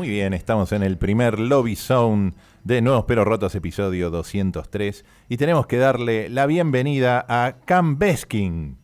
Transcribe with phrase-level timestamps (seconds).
[0.00, 2.32] Muy bien, estamos en el primer Lobby Zone
[2.64, 5.04] de Nuevos Pero Rotos, episodio 203.
[5.28, 8.78] Y tenemos que darle la bienvenida a Cam Beskin.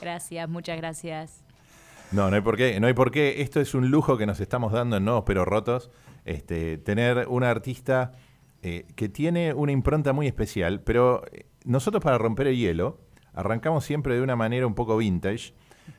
[0.00, 1.42] Gracias, muchas gracias.
[2.12, 3.42] No, no hay por qué, no hay por qué.
[3.42, 5.90] Esto es un lujo que nos estamos dando en Nuevos Pero Rotos.
[6.24, 8.12] Este, tener una artista
[8.62, 13.00] eh, que tiene una impronta muy especial, pero eh, nosotros para romper el hielo
[13.34, 15.54] arrancamos siempre de una manera un poco vintage,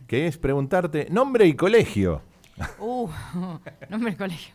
[0.08, 2.28] que es preguntarte nombre y colegio.
[2.80, 3.09] Uh,
[3.90, 4.53] nombre del colegio.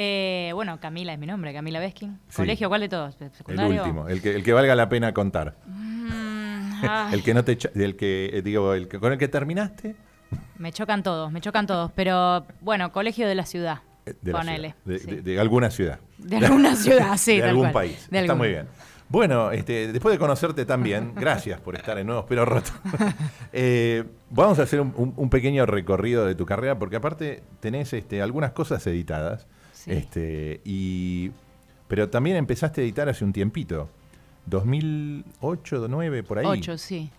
[0.00, 2.18] Eh, bueno, Camila es mi nombre, Camila Beskin.
[2.28, 2.36] Sí.
[2.36, 3.16] ¿Colegio cuál de todos?
[3.48, 5.56] El último, el que, el que valga la pena contar.
[5.66, 9.26] Mm, ay, El que no te el que eh, digo, el que con el que
[9.28, 9.96] terminaste
[10.56, 11.90] Me chocan todos, me chocan todos.
[11.96, 13.80] Pero bueno, colegio de la ciudad.
[14.06, 14.74] eh, de, la Ponele.
[14.84, 15.06] ciudad, de, sí.
[15.16, 15.98] de- de alguna ciudad.
[16.18, 17.38] De alguna ciudad, sí.
[17.38, 17.72] de algún cual.
[17.72, 17.98] país.
[18.04, 18.68] Está algún- muy bien.
[19.10, 22.72] Bueno, este, después de conocerte tan bien, gracias por estar en Nuevos Pero Rotos.
[23.52, 27.92] Eh, vamos a hacer un, un- un pequeño recorrido de tu carrera, porque aparte tenés
[27.94, 29.46] este, algunas cosas editadas.
[29.72, 29.92] Sí.
[29.92, 31.30] Este, y,
[31.88, 33.88] pero también empezaste a editar hace un tiempito.
[34.46, 36.46] 2008, 2009, por ahí.
[36.46, 37.10] Ocho, sí.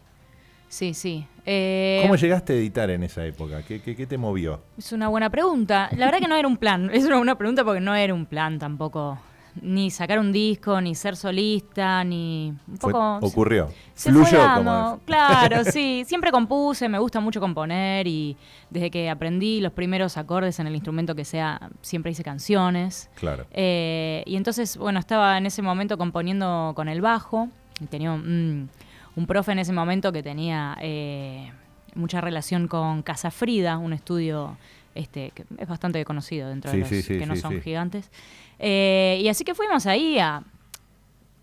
[0.67, 1.25] Sí, sí.
[1.45, 3.63] Eh, ¿Cómo llegaste a editar en esa época?
[3.63, 4.61] ¿Qué, qué- qué te movió?
[4.77, 5.89] Es una buena pregunta.
[5.97, 6.91] La verdad que no era un plan.
[6.93, 9.17] Es una buena pregunta porque no era un plan tampoco.
[9.61, 12.53] Ni sacar un disco, ni ser solista, ni.
[12.67, 13.19] Un Fue- poco.
[13.25, 13.69] ocurrió.
[13.93, 14.99] Se Fluyó fue como dando.
[15.05, 16.03] Claro, sí.
[16.07, 18.37] Siempre compuse, me gusta mucho componer y
[18.69, 23.09] desde que aprendí los primeros acordes en el instrumento que sea, siempre hice canciones.
[23.15, 23.45] Claro.
[23.51, 27.49] Eh, y entonces, bueno, estaba en ese momento componiendo con el bajo.
[27.81, 28.69] Y tenía un,
[29.15, 31.51] un profe en ese momento que tenía eh,
[31.95, 34.57] mucha relación con Casa Frida, un estudio
[34.95, 38.11] este, que es bastante conocido dentro Sí, de los sí, sí, que no son gigantes.
[38.59, 40.43] Eh, y así que fuimos ahí a,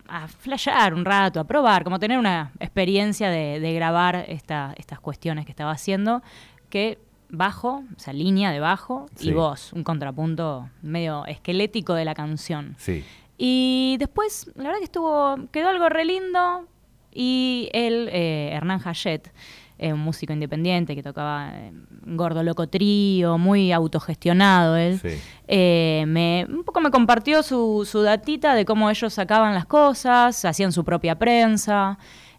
[0.09, 5.01] a flashear un rato, a probar, como tener una experiencia de, de grabar esta- estas
[5.01, 6.23] cuestiones que estaba haciendo,
[6.71, 9.31] que bajo, o sea, línea de bajo Sí.
[9.31, 12.75] y voz, un contrapunto medio esquelético de la canción.
[12.79, 13.05] Sí.
[13.39, 16.67] Y después, la verdad que estuvo, quedó algo re lindo
[17.13, 19.33] y él, eh, Hernán Hayet,
[19.79, 21.73] eh, un músico independiente que tocaba eh,
[22.07, 25.19] Gordo Loco Trío, muy autogestionado él, Sí.
[25.49, 30.45] eh, me, un poco me compartió su, su datita de cómo ellos sacaban las cosas,
[30.45, 31.99] hacían su propia prensa.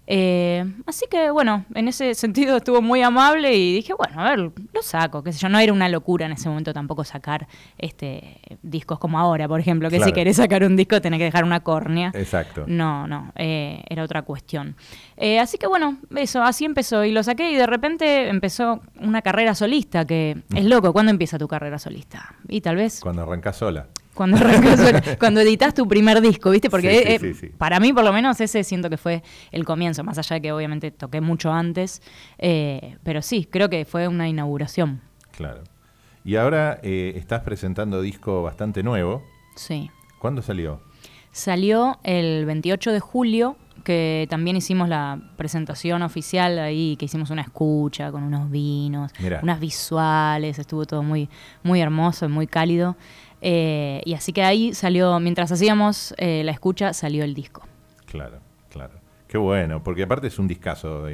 [0.09, 4.39] Eh, así que bueno, en ese sentido estuvo muy amable y dije, bueno, a ver,
[4.39, 8.39] lo saco, qué sé yo, no era una locura en ese momento tampoco sacar este
[8.61, 10.09] discos como ahora, por ejemplo, que Claro.
[10.09, 12.11] si querés sacar un disco tenés que dejar una córnea.
[12.15, 12.63] Exacto.
[12.67, 14.75] No, no, eh, era otra cuestión.
[15.17, 17.03] Eh, así que bueno, eso, así empezó.
[17.03, 20.93] Y lo saqué y de repente empezó una carrera solista, que es loco.
[20.93, 22.33] ¿Cuándo empieza tu carrera solista?
[22.47, 23.87] Y tal vez Cuando arrancás sola.
[24.17, 24.37] Cuando,
[25.19, 26.69] cuando editas tu primer disco, ¿viste?
[26.69, 29.63] Porque Sí, sí, eh, sí, para mí, por lo menos, ese siento que fue el
[29.63, 32.01] comienzo, más allá de que obviamente toqué mucho antes.
[32.37, 34.99] eh, pero sí, creo que fue una inauguración.
[35.31, 35.63] Claro.
[36.25, 39.23] Y ahora eh, estás presentando disco bastante nuevo.
[39.55, 39.89] Sí.
[40.19, 40.81] ¿Cuándo salió?
[41.31, 47.43] Salió el 28 de julio, que también hicimos la presentación oficial ahí, que hicimos una
[47.43, 49.39] escucha con unos vinos, Mirá.
[49.43, 51.29] unas visuales, estuvo todo muy,
[51.63, 52.97] muy hermoso y muy cálido.
[53.41, 57.63] Eh, y así que ahí salió, mientras hacíamos eh, la escucha, salió el disco.
[58.05, 58.39] Claro,
[58.69, 58.93] claro.
[59.27, 61.07] Qué bueno, porque aparte es un discazo.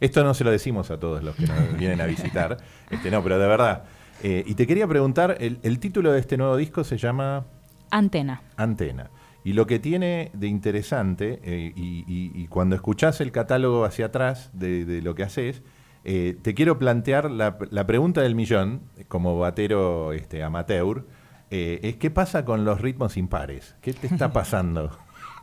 [0.00, 2.56] esto no se lo decimos a todos los que nos vienen a visitar.
[2.90, 3.84] Este, no, pero de verdad.
[4.22, 7.46] Eh, y te quería preguntar, el, el título de este nuevo disco se llama
[7.90, 8.42] Antena.
[8.56, 9.10] Antena.
[9.42, 14.06] Y lo que tiene de interesante, eh, y, y- y cuando escuchás el catálogo hacia
[14.06, 15.62] atrás de, de lo que haces,
[16.04, 21.06] eh, te quiero plantear la, la pregunta del millón, como batero este, amateur,
[21.50, 23.74] eh, es ¿qué pasa con los ritmos impares?
[23.80, 24.90] ¿Qué te está pasando?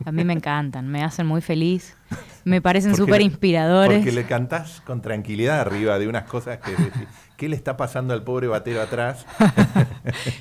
[0.04, 1.96] A mí me encantan, me hacen muy feliz,
[2.44, 3.98] me parecen súper inspiradores.
[3.98, 8.14] Porque le cantás con tranquilidad arriba de unas cosas que decís, ¿qué le está pasando
[8.14, 9.26] al pobre batero atrás?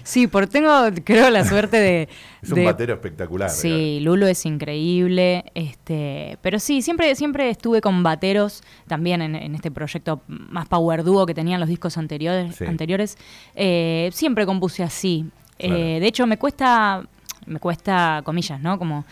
[0.03, 0.71] Sí, porque tengo,
[1.03, 2.07] creo, la suerte de...
[2.41, 3.49] Es un batero espectacular.
[3.49, 9.55] Sí, Lulo es increíble, este, pero sí, siempre, siempre estuve con bateros también en, en
[9.55, 12.55] este proyecto más power duo que tenían los discos anteriores.
[12.55, 12.65] Sí.
[12.65, 13.17] anteriores.
[13.55, 15.29] Eh, siempre compuse así.
[15.57, 15.75] Claro.
[15.75, 17.03] Eh, de hecho, me cuesta,
[17.45, 18.77] me cuesta, comillas, ¿no?
[18.77, 19.05] Como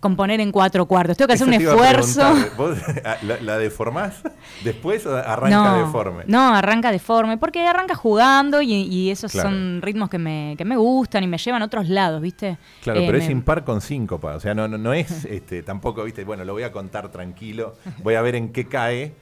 [0.00, 1.14] componer en cuatro cuartos.
[1.18, 2.20] Tengo que hacer Eso un esfuerzo.
[2.32, 2.56] preguntar.
[2.56, 2.78] ¿Vos
[3.22, 4.22] la, la deformás
[4.64, 6.24] después o arranca no, deforme?
[6.26, 9.50] No, arranca deforme, porque arranca jugando y, y esos Claro.
[9.50, 12.56] son ritmos que me, que me gustan y me llevan a otros lados, ¿viste?
[12.82, 14.34] Claro, Eh, pero es impar con síncopa.
[14.36, 17.74] O sea, no, no, no es este, tampoco, viste, bueno, lo voy a contar tranquilo,
[18.02, 19.12] voy a ver en qué cae.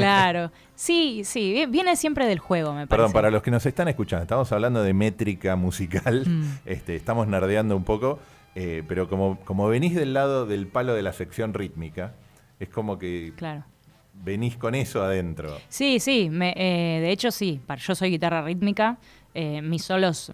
[0.00, 0.50] Claro.
[0.74, 2.88] Sí, sí, vi- viene siempre del juego, me parece.
[2.90, 6.42] Perdón, para los que nos están escuchando, estamos hablando de métrica musical, Mm.
[6.66, 8.18] este, estamos nerdeando un poco,
[8.54, 12.12] eh, pero como, como venís del lado del palo de la sección rítmica,
[12.60, 13.64] es como que Claro.
[14.24, 15.58] venís con eso adentro.
[15.68, 18.98] Sí, sí, me- eh, de hecho sí, yo soy guitarra rítmica,
[19.34, 20.32] eh, mis solos,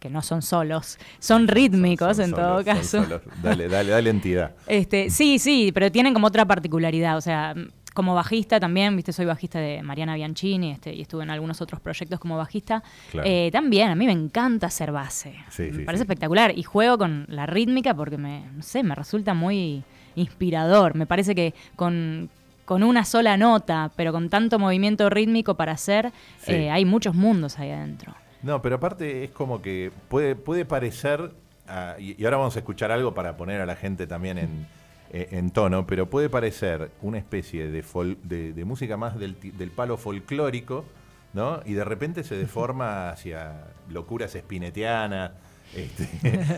[0.00, 3.20] que no son solos, son rítmicos Son en solos, todo caso.
[3.42, 4.54] Dale, dale, dale entidad.
[4.66, 7.18] Este, sí, sí, pero tienen como otra particularidad.
[7.18, 7.54] O sea,
[7.94, 11.80] como bajista también, viste, soy bajista de Mariana Bianchini este, y estuve en algunos otros
[11.80, 12.82] proyectos como bajista.
[13.10, 13.28] Claro.
[13.28, 15.34] Eh, también, a mí me encanta hacer base.
[15.50, 16.04] Sí, me sí, parece sí.
[16.04, 16.56] espectacular.
[16.56, 19.82] Y juego con la rítmica porque me, no sé, me resulta muy
[20.14, 20.94] inspirador.
[20.94, 22.30] Me parece que con,
[22.64, 26.12] con una sola nota, pero con tanto movimiento rítmico para hacer,
[26.46, 28.14] eh, hay muchos mundos ahí adentro.
[28.42, 31.32] No, pero aparte es como que puede, puede parecer,
[31.68, 34.66] ah, y, y ahora vamos a escuchar algo para poner a la gente también en,
[35.12, 39.36] eh, en tono, pero puede parecer una especie de, fol- de, de música más del,
[39.56, 40.84] del palo folclórico,
[41.32, 41.60] ¿no?
[41.64, 45.32] Y de repente se deforma hacia locuras espinetianas,
[45.74, 46.08] este,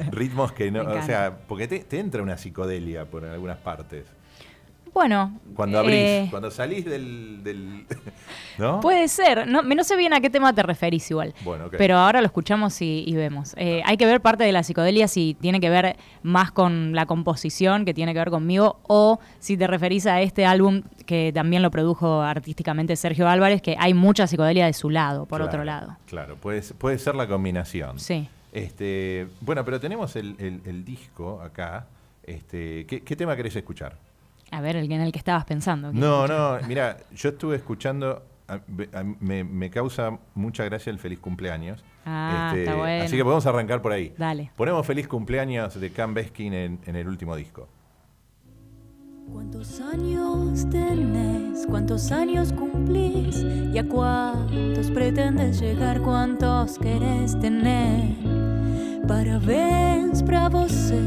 [0.11, 4.07] ritmos que no, o sea, porque te, te entra una psicodelia por algunas partes.
[4.95, 5.39] Bueno.
[5.57, 7.87] Cuando abrís, eh, cuando salís del, del
[8.59, 8.81] ¿no?
[8.81, 11.35] Puede ser, no, no sé bien a qué tema te referís igual.
[11.45, 11.67] Bueno.
[11.71, 13.55] Pero ahora lo escuchamos y, y vemos.
[13.57, 17.07] Eh, hay que ver parte de la psicodelia si tiene que ver más con la
[17.07, 21.63] composición, que tiene que ver conmigo, o si te referís a este álbum que también
[21.63, 25.65] lo produjo artísticamente Sergio Álvarez, que hay mucha psicodelia de su lado, por Claro, otro
[25.65, 25.97] lado.
[26.07, 27.99] Claro, puede, puede ser la combinación.
[27.99, 28.29] Sí.
[28.53, 31.87] Este, bueno, pero tenemos el, el- el disco acá.
[32.25, 33.97] Este, ¿qué, qué tema querés escuchar?
[34.53, 35.91] A ver, el que- en el que estabas pensando.
[35.91, 40.91] ¿qué No, no, mira, yo estuve escuchando, a- ve- a- me, me causa mucha gracia
[40.91, 41.79] el feliz cumpleaños.
[41.81, 43.05] Este, Ah, está bueno.
[43.05, 44.13] Así que podemos arrancar por ahí.
[44.19, 44.51] Dale.
[44.57, 47.69] Ponemos feliz cumpleaños de Cam Beskin en, en el último disco.
[49.33, 51.67] ¿Cuántos años tenés?
[51.67, 53.37] ¿Cuántos años cumplís?
[53.73, 56.01] ¿Y a cuántos pretendes llegar?
[56.03, 58.52] ¿Cuántos querés tener?
[59.07, 61.01] Parabéns para você,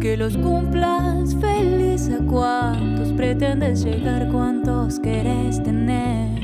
[0.00, 2.08] que los cumplas feliz.
[2.08, 4.28] ¿A cuántos pretendes llegar?
[4.30, 6.42] ¿Cuántos querés tener?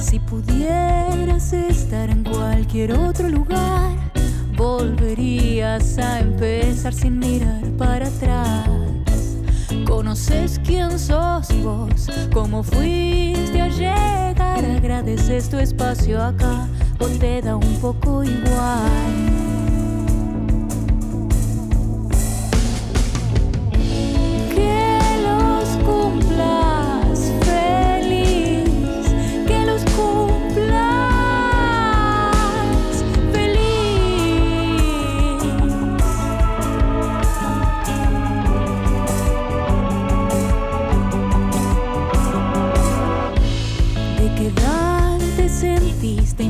[0.00, 3.92] Si pudieras estar en cualquier otro lugar,
[4.56, 8.97] volverías a empezar sin mirar para atrás.
[9.88, 16.68] Conoces quién sos vos, cómo fuiste a llegar, agradeces tu espacio acá
[17.00, 19.47] o te da un poco igual.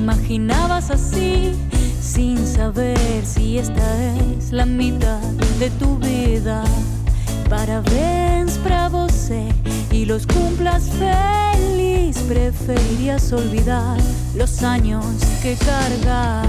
[0.09, 1.55] ¿Imaginabas así?
[2.01, 5.21] Sin saber si esta es la mitad
[5.61, 6.65] de tu vida.
[7.51, 9.43] Parabéns para você
[9.91, 12.17] y los cumplas feliz.
[12.21, 13.99] Preferirías olvidar
[14.35, 15.05] los años
[15.43, 16.49] que cargas.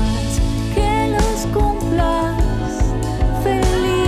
[0.73, 2.41] Que los cumplas
[3.43, 3.98] feliz.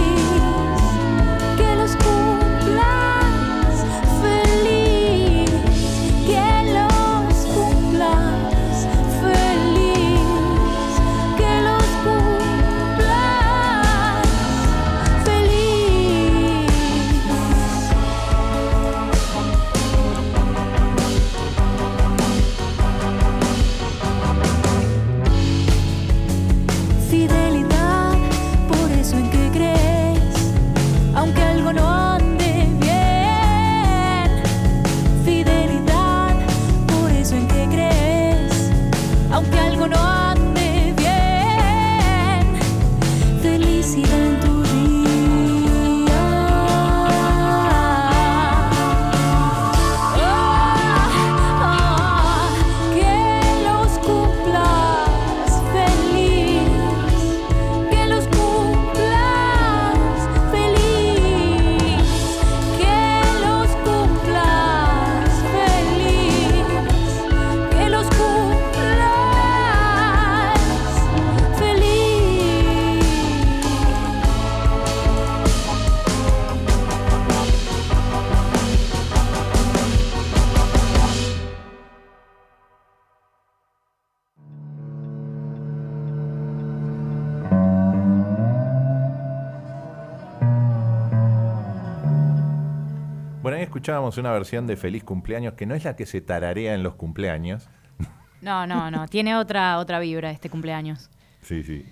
[93.91, 96.95] Escuchábamos una versión de Feliz Cumpleaños que no es la que se tararea en los
[96.95, 97.67] cumpleaños.
[98.41, 99.07] No, no, no.
[99.07, 101.11] Tiene otra, otra vibra este cumpleaños.
[101.43, 101.85] Sí, sí.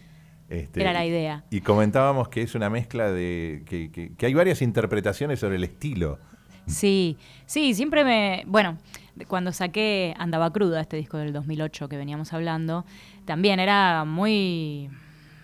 [0.50, 1.44] Este, Era la idea.
[1.52, 3.62] Y comentábamos que es una mezcla de.
[3.68, 6.18] Que, que- que hay varias interpretaciones sobre el estilo.
[6.66, 8.44] Sí, sí, siempre me...
[8.48, 8.80] Bueno,
[9.28, 12.84] cuando saqué Andaba Cruda, este disco del 2008 que veníamos hablando,
[13.26, 14.90] también era muy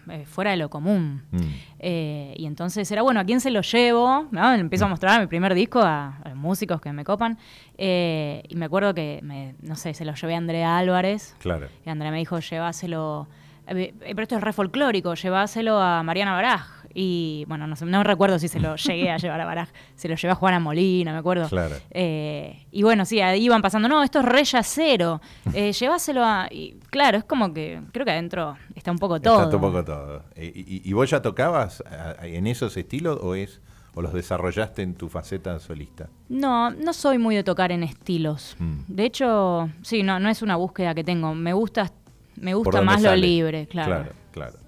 [0.09, 1.23] eh, fuera de lo común.
[1.31, 1.37] Mm.
[1.79, 4.27] Eh, y entonces era, bueno, ¿a quién se lo llevo?
[4.31, 4.53] ¿No?
[4.53, 7.37] Empiezo a mostrar mi primer disco a, músicos que me copan.
[7.77, 11.35] Eh, y me acuerdo que, me, no sé, se lo llevé a Andrea Álvarez.
[11.39, 11.67] Claro.
[11.85, 13.27] Y Andrea me dijo, lleváselo...
[13.67, 16.84] eh, Pero esto es re folclórico, lleváselo a Mariana Baraj.
[16.97, 19.69] Y bueno, no, sé, no recuerdo si se lo llegué a llevar a Baraj.
[19.95, 21.47] Se lo llevé a Juana Molina, me acuerdo.
[21.49, 21.75] Claro.
[21.91, 25.21] Eh, y bueno, sí, ahí iban pasando, no, esto es re yacero.
[25.53, 26.47] Eh, lleváselo a.
[26.49, 29.43] Y claro, es como que creo que adentro está un poco todo.
[29.43, 30.23] Está un poco todo.
[30.37, 31.83] ¿Y, y vos ya tocabas
[32.21, 33.61] en esos estilos o es
[33.95, 36.09] o los desarrollaste en tu faceta solista?
[36.29, 38.55] No, no soy muy de tocar en estilos.
[38.59, 38.79] Mm.
[38.87, 41.33] De hecho, sí, no, no es una búsqueda que tengo.
[41.33, 41.91] Me gusta,
[42.35, 43.89] me ¿Por gusta más lo libre, claro.
[43.89, 44.64] Claro, claro.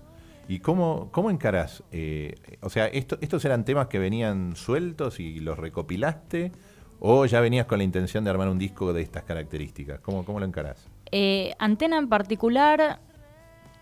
[0.47, 1.83] ¿Y cómo, cómo encarás?
[1.91, 6.51] eh, o sea, esto- ¿estos eran temas que venían sueltos y los recopilaste?
[6.99, 9.99] ¿O ya venías con la intención de armar un disco de estas características?
[9.99, 10.87] ¿Cómo, cómo lo encarás?
[11.11, 12.99] Eh, Antena en particular,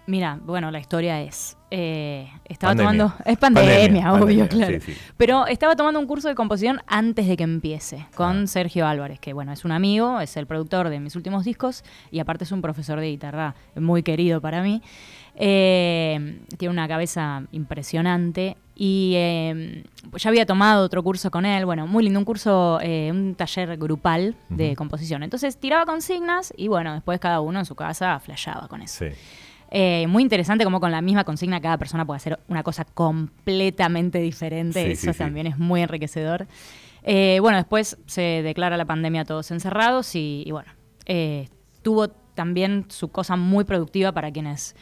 [0.08, 2.92] mira, bueno, la historia es, eh, estaba Pandemia.
[3.08, 4.80] tomando, es pandemia, Pandemia, obvio, pandemia, claro.
[4.82, 5.00] sí, sí.
[5.18, 8.48] Pero estaba tomando un curso de composición antes de que empiece, con Ah.
[8.48, 12.20] Sergio Álvarez, que bueno, es un amigo, es el productor de mis últimos discos y
[12.20, 14.82] aparte es un profesor de guitarra muy querido para mí.
[15.38, 19.84] Eh, tiene una cabeza impresionante y eh,
[20.18, 23.76] ya había tomado otro curso con él, bueno, muy lindo, un curso, eh, un taller
[23.78, 25.24] grupal de composición.
[25.24, 29.06] Entonces tiraba consignas y bueno, después cada uno en su casa flasheaba con eso.
[29.06, 29.12] Sí.
[29.78, 34.20] Eh, muy interesante como con la misma consigna cada persona puede hacer una cosa completamente
[34.20, 34.86] diferente.
[34.86, 35.20] Sí, Eso sí, sí.
[35.20, 36.48] también es muy enriquecedor.
[37.04, 40.72] Eh, bueno, después se declara la pandemia todos encerrados y, y bueno,
[41.08, 41.50] eh,
[41.82, 44.78] tuvo también su cosa muy productiva para quienes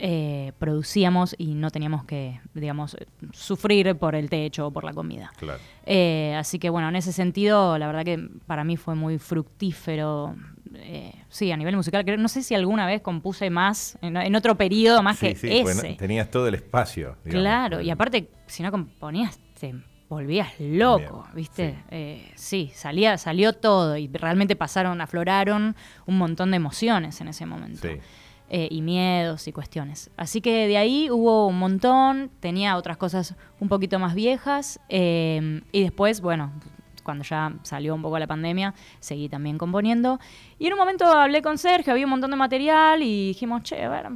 [0.00, 2.96] eh, producíamos y no teníamos que, digamos,
[3.32, 5.30] sufrir por el techo o por la comida.
[5.38, 5.58] Claro.
[5.84, 10.36] Eh, así que bueno, en ese sentido, la verdad que para mí fue muy fructífero.
[10.74, 14.34] eh, sí, a nivel musical, creo, no sé si alguna vez compuse más, en, en
[14.36, 15.94] otro periodo más Sí, que sí, ese.
[15.94, 17.16] tenías todo el espacio.
[17.24, 17.42] digamos.
[17.42, 19.74] claro, y aparte, si no componías, te
[20.08, 21.70] volvías loco, ¿viste?
[21.72, 21.84] sí.
[21.90, 25.74] Eh, sí, salía, salió todo y realmente pasaron, afloraron
[26.06, 27.80] un montón de emociones en ese momento.
[27.88, 27.94] Sí.
[28.50, 30.10] Eh, y miedos y cuestiones.
[30.16, 35.62] Así que de ahí hubo un montón, tenía otras cosas un poquito más viejas eh,
[35.72, 36.52] y después, bueno,
[37.08, 40.20] cuando ya salió un poco la pandemia, seguí también componiendo.
[40.58, 43.82] Y en un momento hablé con Sergio, había un montón de material y dijimos, che,
[43.82, 44.08] a ver,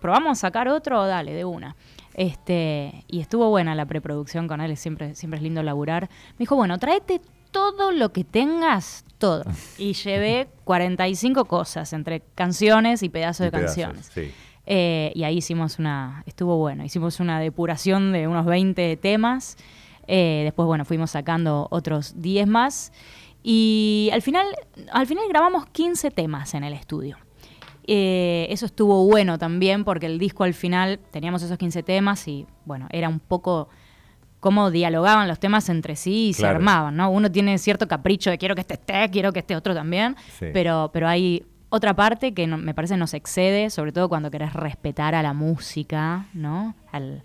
[0.00, 1.76] probamos a sacar otro, dale, de una.
[2.14, 6.08] Este, y estuvo buena la preproducción con él, siempre, siempre es lindo laburar.
[6.32, 9.44] Me dijo, bueno, tráete todo lo que tengas, todo.
[9.76, 14.10] Y llevé 45 cosas, entre canciones y pedazos Y de pedazos, canciones.
[14.14, 14.32] sí.
[14.70, 19.56] Eh, y ahí hicimos una, estuvo bueno, hicimos una depuración de unos 20 temas.
[20.06, 22.92] Eh, después, bueno, fuimos sacando otros 10 más.
[23.42, 24.46] Y al final,
[24.92, 27.16] al final grabamos 15 temas en el estudio.
[27.86, 32.46] Eh, eso estuvo bueno también porque el disco al final teníamos esos 15 temas y
[32.66, 33.70] bueno, era un poco
[34.40, 37.10] cómo dialogaban los temas entre sí y se armaban, ¿no?
[37.10, 40.46] Uno tiene cierto capricho de quiero que este esté, quiero que este otro también, Sí.
[40.52, 44.52] pero, pero hay otra parte que no- me parece nos excede, sobre todo cuando querés
[44.52, 46.74] respetar a la música, ¿no?
[46.92, 47.22] Al,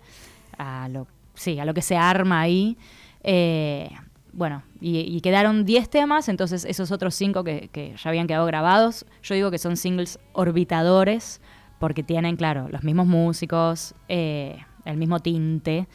[0.58, 2.76] a lo, sí, a lo que se arma ahí.
[3.22, 3.88] Eh,
[4.32, 8.44] bueno, y, y quedaron 10 temas, entonces esos otros 5 que, que ya habían quedado
[8.46, 11.40] grabados, yo digo que son singles orbitadores,
[11.78, 15.86] porque tienen, claro, los mismos músicos, eh, el mismo tinte.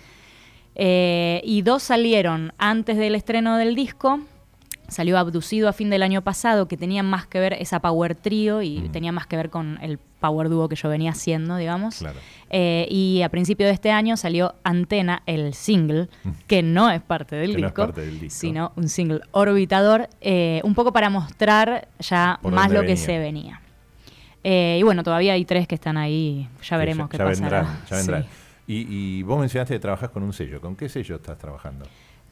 [0.81, 4.21] Eh, y dos salieron antes del estreno del disco.
[4.87, 8.61] Salió Abducido a fin del año pasado, que tenía más que ver esa Power Trio
[8.63, 8.91] y Mm.
[8.91, 11.97] tenía más que ver con el Power Duo que yo venía haciendo, digamos.
[11.99, 12.17] Claro.
[12.49, 16.07] Eh, y a principio de este año salió Antena, el single,
[16.47, 17.55] que no es parte del, Mm.
[17.55, 18.39] Que no es disco, parte del disco.
[18.39, 23.05] sino un single orbitador, eh, un poco para mostrar ya Por más lo que venía.
[23.05, 23.61] se venía.
[24.43, 27.59] Eh, y bueno, todavía hay tres que están ahí, ya veremos Sí, qué ya pasará.
[27.61, 28.23] vendrán, ya vendrán.
[28.23, 28.29] Sí.
[28.69, 30.61] Y, y vos mencionaste que trabajas con un sello.
[30.61, 31.85] ¿Con qué sello estás trabajando?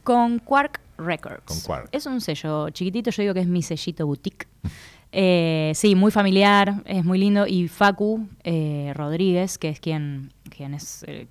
[0.03, 1.45] Con Quark Records.
[1.45, 1.89] Con Quark.
[1.91, 4.47] Es un sello chiquitito, yo digo que es mi sellito boutique.
[5.13, 7.47] Eh, sí, muy familiar, es muy lindo.
[7.47, 11.27] Y Facu eh, Rodríguez, que es quien, quien es eh,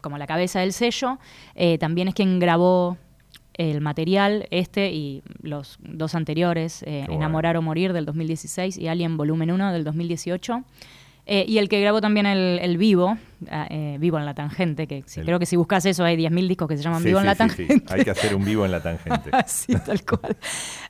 [0.00, 1.20] como la cabeza del sello,
[1.78, 2.98] también es quien grabó
[3.54, 7.14] el material, este y los dos anteriores, bueno.
[7.14, 10.64] Enamorar o Morir del 2016 y Alien Volumen 1 del 2018.
[11.32, 13.16] Eh, y el que grabó también el, el Vivo,
[13.52, 16.48] ah, eh, Vivo en la Tangente, que El- creo que si buscas eso hay 10.000
[16.48, 17.74] discos que se llaman Sí, Vivo en la sí, Tangente.
[17.78, 17.84] sí.
[17.88, 19.30] Hay que hacer un vivo en la tangente.
[19.32, 20.36] Así, tal cual.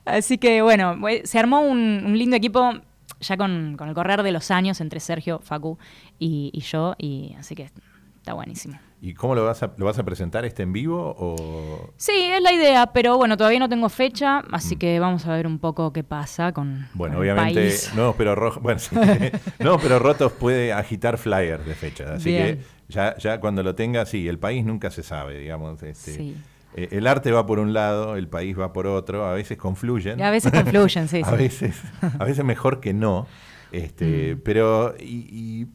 [0.03, 2.73] Así que bueno, we- se armó un, un lindo equipo
[3.19, 5.77] ya con, con el correr de los años entre Sergio, Facu
[6.17, 7.69] y, y yo, y así que
[8.17, 8.79] está buenísimo.
[9.03, 11.15] ¿Y cómo lo vas a, lo vas a presentar este en vivo?
[11.17, 11.91] O...
[11.97, 15.47] Sí, es la idea, pero bueno, todavía no tengo fecha, así que vamos a ver
[15.47, 16.87] un poco qué pasa con, Mm.
[16.93, 17.91] Bueno, con el obviamente, país.
[17.95, 18.95] no, pero bueno, sí.
[19.59, 22.57] no, pero rotos puede agitar flyers de fechas, así Bien.
[22.59, 26.35] que ya, ya cuando lo tenga, sí, el país nunca se sabe, digamos, este, Sí.
[26.75, 30.19] eh, el arte va por un lado, el país va por otro, a veces confluyen,
[30.19, 31.35] Y a veces confluyen, sí, a sí.
[31.37, 31.81] veces,
[32.19, 33.25] a veces mejor que no,
[33.71, 34.41] este, Mm.
[34.43, 35.67] pero y, y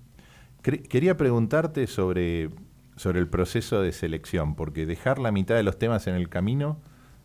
[0.63, 2.51] cre- quería preguntarte sobre
[2.97, 6.81] sobre el proceso de selección, porque dejar la mitad de los temas en el camino,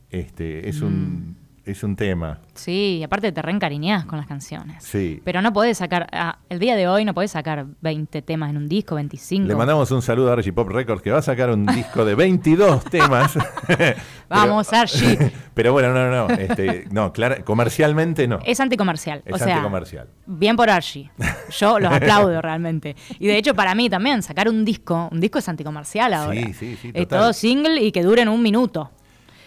[0.09, 1.35] este, es un Mm.
[1.65, 4.83] Es un tema, Sí, y aparte te reencariñás con las canciones.
[4.83, 5.21] sí.
[5.23, 8.57] Pero no podés sacar, ah, el día de hoy no podés sacar 20 temas en
[8.57, 9.47] un disco, 25.
[9.47, 12.15] Le mandamos un saludo a Archie Pop Records que va a sacar un disco de
[12.15, 13.37] 22 temas.
[14.29, 15.17] Vamos, Archie.
[15.53, 16.33] Pero bueno, no, no, no.
[16.35, 18.39] Este, no, clara- comercialmente no.
[18.45, 19.21] Es anticomercial.
[19.25, 20.07] Es o sea, anticomercial.
[20.25, 21.11] Bien por Archie.
[21.59, 22.95] Yo los aplaudo realmente.
[23.19, 26.33] Y de hecho, para mí también, sacar un disco, un disco es anticomercial ahora.
[26.41, 27.19] Sí, sí, sí, Es total.
[27.19, 28.91] todo single y que duren un minuto.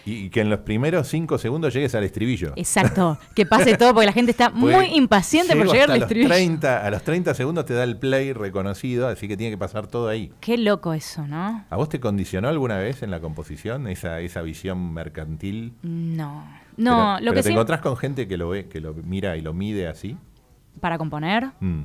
[0.05, 2.53] Y, que en los primeros 5 segundos llegues al estribillo.
[2.55, 3.17] Exacto.
[3.33, 6.03] Que pase todo porque la gente está Porque muy impaciente por llegar al hasta los
[6.03, 6.29] estribillo.
[6.29, 9.87] 30, a los 30 segundos te da el play reconocido, así que tiene que pasar
[9.87, 10.31] todo ahí.
[10.41, 11.65] Qué loco eso, ¿no?
[11.69, 15.73] ¿A vos te condicionó alguna vez en la composición esa, esa visión mercantil?
[15.81, 16.45] No.
[16.77, 17.53] No, Pero- lo pero que te sí.
[17.53, 20.17] encontrás con gente que lo ve, que lo mira y lo mide así.
[20.81, 21.51] Para componer.
[21.61, 21.83] Mm.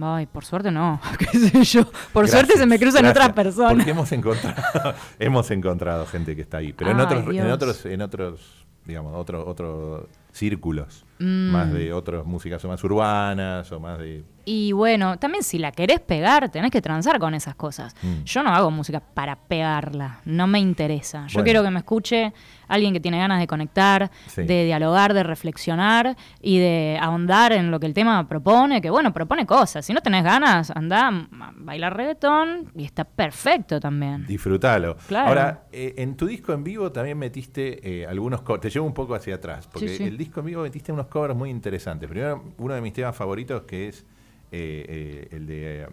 [0.00, 1.00] Ay, por suerte no.
[1.18, 1.84] ¿Qué sé yo?
[2.12, 3.74] Por Gracias, suerte se me cruzan gracias, otras personas.
[3.74, 6.72] Porque hemos encontrado, hemos encontrado gente que está ahí.
[6.72, 7.52] Pero en Ay, otros, en Dios.
[7.52, 11.04] otros, en otros, digamos, otros otros círculos.
[11.18, 11.50] Mm.
[11.50, 14.24] Más de otras músicas o más urbanas o más de.
[14.44, 17.94] Y bueno, también si la querés pegar, tenés que transar con esas cosas.
[18.02, 18.24] Mm.
[18.24, 21.26] Yo no hago música para pegarla, no me interesa.
[21.28, 21.44] Yo Bueno.
[21.44, 22.32] quiero que me escuche
[22.68, 24.42] alguien que tiene ganas de conectar, Sí.
[24.42, 29.12] de dialogar, de reflexionar y de ahondar en lo que el tema propone, que bueno,
[29.12, 29.84] propone cosas.
[29.84, 34.26] Si no tenés ganas, anda a bailar reggaetón y está perfecto también.
[34.26, 34.96] Disfrutalo.
[35.06, 35.28] Claro.
[35.28, 38.42] Ahora, eh, en tu disco en vivo también metiste eh, algunos.
[38.60, 40.04] Te llevo un poco hacia atrás, porque Sí, sí.
[40.04, 42.08] el disco en vivo metiste unos covers muy interesantes.
[42.08, 44.04] Primero, uno de mis temas favoritos que es
[44.52, 45.82] eh, eh, el de.
[45.82, 45.86] eh,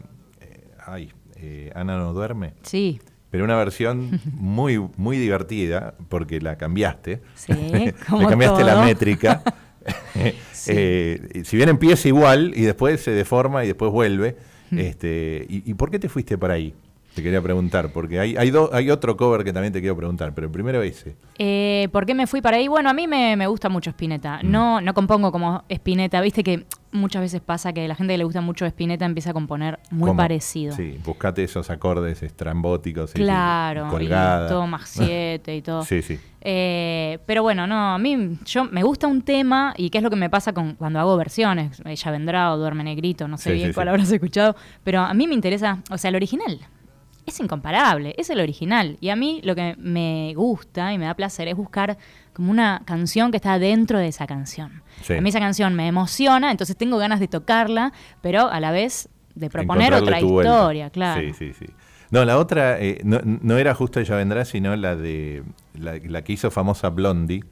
[0.85, 2.53] ay, eh, Ana no duerme.
[2.63, 2.99] Sí,
[3.31, 7.21] Pero una versión muy, muy divertida, porque la cambiaste.
[7.35, 7.53] Sí,
[8.09, 9.41] como Le cambiaste la métrica.
[10.51, 10.71] Sí.
[10.75, 14.35] Eh, si bien empieza igual y después se deforma y después vuelve.
[14.71, 16.75] este, y, y por qué te fuiste para ahí?
[17.15, 20.33] Te quería preguntar, porque hay, hay, do- hay otro cover que también te quiero preguntar,
[20.33, 21.15] pero primero ese.
[21.37, 22.67] Eh, ¿Por qué me fui para ahí?
[22.67, 24.39] Bueno, a mí me, me gusta mucho Spinetta.
[24.43, 24.51] Mm.
[24.51, 26.21] No, no compongo como Spinetta.
[26.21, 29.33] Viste que muchas veces pasa que la gente que le gusta mucho Spinetta empieza a
[29.33, 30.17] componer muy ¿Cómo?
[30.17, 30.75] parecido.
[30.75, 33.11] Sí, buscate esos acordes estrambóticos.
[33.11, 34.47] y- Claro, y colgada.
[34.47, 35.83] todo más 7 y todo.
[35.83, 36.19] Sí, sí.
[36.41, 40.09] Eh, pero bueno, no, a mí yo me gusta un tema y qué es lo
[40.09, 41.81] que me pasa con cuando hago versiones.
[41.85, 43.89] Ella vendrá o duerme negrito, no sé Sí, bien sí, cuál sí.
[43.89, 46.59] habrás escuchado, pero a mí me interesa, o sea, el original.
[47.29, 48.97] Es incomparable, es el original.
[49.01, 51.95] Y a mí lo que me gusta y me da placer es buscar
[52.33, 54.81] como una canción que está dentro de esa canción.
[55.03, 55.13] Sí.
[55.13, 59.09] A mí esa canción me emociona, entonces tengo ganas de tocarla, pero a la vez
[59.35, 61.21] de proponer otra historia, claro.
[61.21, 61.67] Sí, sí, sí.
[62.09, 65.43] No, la otra eh, no, no era justo Ella Vendrá, sino la de
[65.75, 67.43] la, la que hizo famosa Blondie.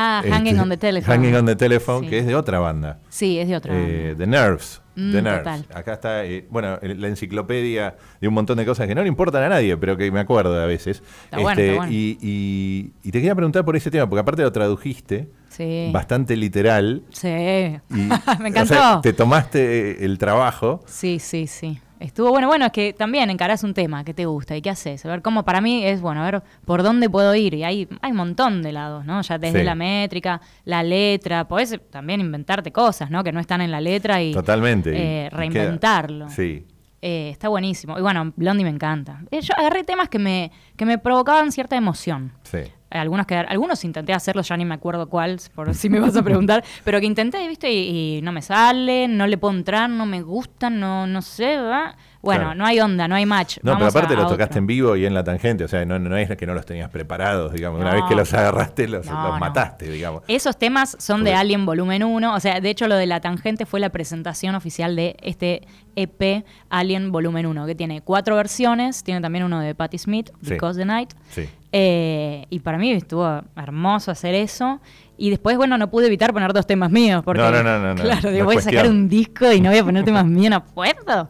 [0.00, 1.12] Ah, Este, Hanging on the Telephone.
[1.16, 2.10] Hanging on the Telephone, Sí.
[2.10, 3.00] que es de otra banda.
[3.08, 3.74] Sí, es de otra.
[3.74, 4.18] Eh, banda.
[4.18, 4.80] The Nerves.
[4.94, 5.44] Mm, The Nerves.
[5.62, 5.66] total.
[5.78, 9.42] Acá está, eh, bueno, la enciclopedia de un montón de cosas que no le importan
[9.44, 10.98] a nadie, pero que me acuerdo a veces.
[10.98, 11.92] Este, Está bueno, está bueno.
[11.92, 15.90] Y, y- y te quería preguntar por ese tema, porque aparte lo tradujiste Sí.
[15.92, 17.02] bastante literal.
[17.10, 17.28] Sí.
[17.28, 17.80] y-
[18.40, 18.74] Me o encantó.
[18.74, 20.80] sea, te tomaste el trabajo.
[20.86, 21.80] Sí, sí, sí.
[22.00, 22.46] Estuvo bueno.
[22.48, 25.04] Bueno, es que también encarás un tema que te gusta y qué haces.
[25.04, 27.54] A ver cómo para mí es, bueno, a ver por dónde puedo ir.
[27.54, 29.20] Y hay, hay un montón de lados, ¿no?
[29.22, 29.64] Ya desde Sí.
[29.64, 31.48] la métrica, la letra.
[31.48, 33.24] Podés también inventarte cosas, ¿no?
[33.24, 34.90] Que no están en la letra y Totalmente.
[34.90, 36.28] eh, queda- reinventarlo.
[36.30, 36.64] sí.
[37.00, 37.98] Eh, está buenísimo.
[37.98, 39.22] Y bueno, Blondie me encanta.
[39.30, 42.32] Eh, yo agarré temas que me, que me provocaban cierta emoción.
[42.42, 42.58] Sí.
[42.90, 46.22] Algunos que algunos intenté hacerlos, ya ni me acuerdo cuál, por si me vas a
[46.22, 47.70] preguntar, pero que intenté, ¿viste?
[47.70, 51.58] Y, y no me sale, no le puedo entrar, no me gustan, no, no sé,
[51.58, 51.96] ¿verdad?
[52.20, 52.58] Bueno, Claro.
[52.58, 53.58] no hay onda, no hay match.
[53.62, 54.58] No, pero aparte a- tocaste otro.
[54.58, 56.90] en vivo y en la tangente, o sea, no, no es que no los tenías
[56.90, 57.80] preparados, digamos.
[57.80, 59.38] Una vez que los agarraste, los, No, los no.
[59.38, 60.22] mataste, digamos.
[60.26, 63.66] Esos temas son de Alien Volumen 1, o sea, de hecho lo de la tangente
[63.66, 69.20] fue la presentación oficial de este EP Alien Volumen 1, que tiene cuatro versiones, tiene
[69.20, 70.50] también uno de Patti Smith, Sí.
[70.54, 71.48] Because the Night, Sí.
[71.70, 74.80] Eh, y para mí estuvo hermoso hacer eso.
[75.18, 77.22] Y después, bueno, no pude evitar poner dos temas míos.
[77.24, 78.02] Porque, No, no, no, no, no.
[78.02, 80.64] Claro, digo, voy a sacar un disco y no voy a poner temas míos, no
[80.64, 81.28] puedo.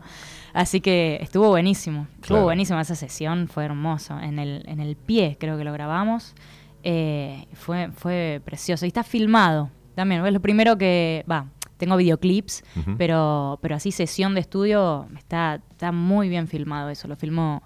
[0.55, 2.07] Así que estuvo buenísimo.
[2.17, 2.45] Estuvo Claro.
[2.45, 4.19] buenísima esa sesión, fue hermoso.
[4.21, 6.35] En el, en el pie creo que lo grabamos.
[6.83, 8.85] Eh, fue, fue precioso.
[8.87, 10.25] Y está filmado también.
[10.25, 11.25] Es lo primero que.
[11.31, 12.65] Va, tengo videoclips,
[12.97, 17.07] pero, pero así sesión de estudio está, está muy bien filmado eso.
[17.07, 17.63] Lo filmó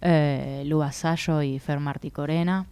[0.00, 2.66] eh, Lu Vasallo y Fer Martí Corena.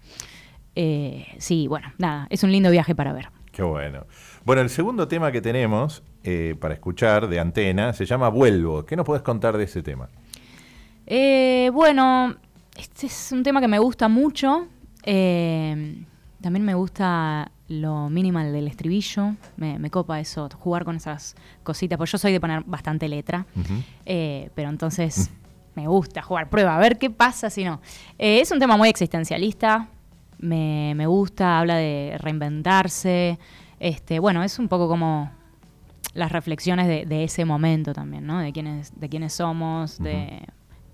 [0.75, 3.29] Eh, sí, bueno, nada, es un lindo viaje para ver.
[3.53, 4.07] Qué bueno.
[4.44, 8.85] Bueno, el segundo tema que tenemos eh, para escuchar de Antena se llama Vuelvo.
[8.85, 10.09] ¿Qué nos puedes contar de ese tema?
[11.07, 12.37] Eh, bueno,
[12.77, 14.67] este es un tema que me gusta mucho.
[15.03, 16.05] Eh,
[16.41, 19.35] también me gusta lo minimal del estribillo.
[19.57, 21.97] Me, me copa eso, jugar con esas cositas.
[21.97, 23.47] Porque yo soy de poner bastante letra.
[24.07, 25.31] Eh, pero entonces
[25.75, 27.81] me gusta jugar prueba, a ver qué pasa si no.
[28.19, 29.89] Eh, es un tema muy existencialista.
[30.39, 33.39] Me, me gusta, habla de reinventarse.
[33.79, 35.31] Este, bueno, es un poco como
[36.14, 38.40] las reflexiones de, de ese momento también, ¿no?
[38.40, 40.42] De quiénes, de quiénes somos, de...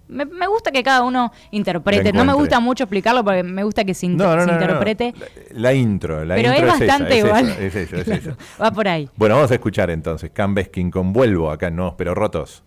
[0.08, 2.12] Me, me gusta que cada uno interprete.
[2.12, 4.52] No me gusta mucho explicarlo porque me gusta que se, inter- No, no, se no,
[4.52, 4.64] no, no.
[4.64, 5.12] interprete.
[5.50, 7.48] La, la intro, la pero es intro esa, bastante es igual.
[7.48, 8.36] eso, es eso, es Claro, eso.
[8.62, 9.08] Va por ahí.
[9.16, 12.62] Bueno, vamos a escuchar entonces Cam Beskin con Vuelvo acá en Nuevos Pero Rotos.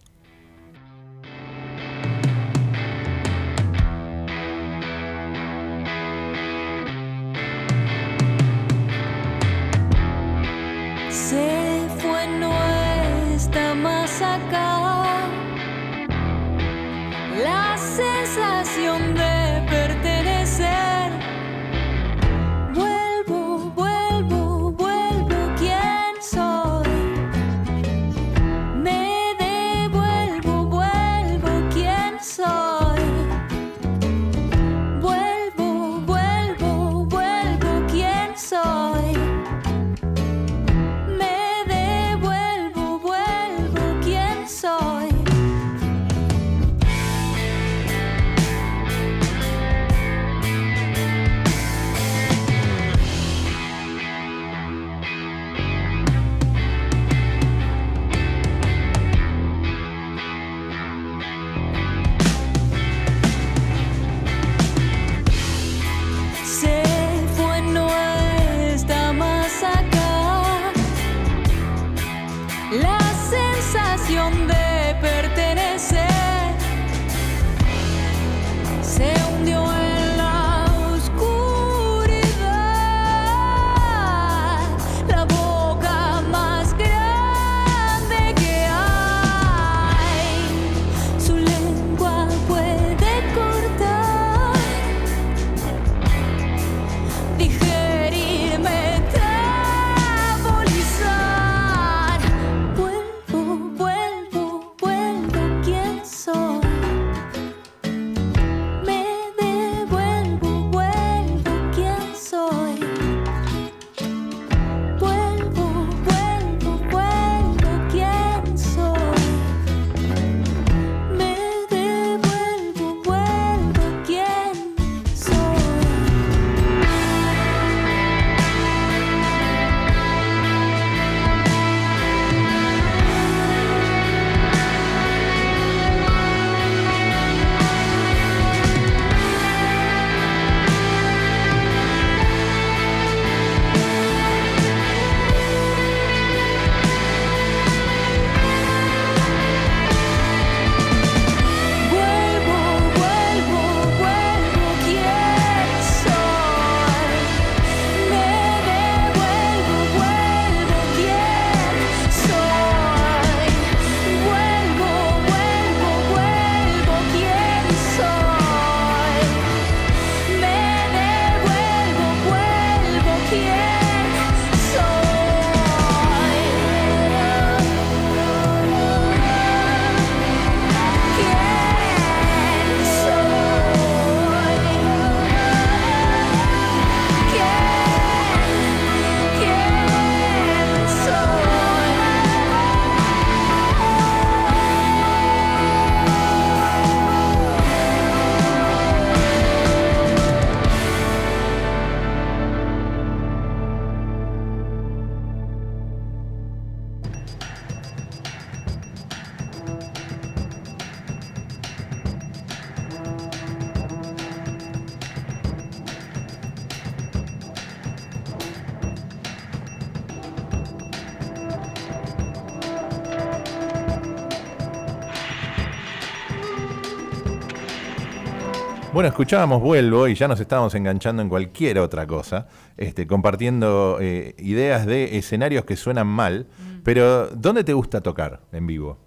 [229.00, 234.36] Bueno, escuchábamos Vuelvo y ya nos estábamos enganchando en cualquier otra cosa, este, compartiendo eh,
[234.40, 236.82] ideas de escenarios que suenan mal, Mm.
[236.84, 238.98] pero ¿dónde te gusta tocar en vivo?